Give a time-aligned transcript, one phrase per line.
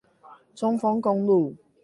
[0.55, 1.55] 中豐公路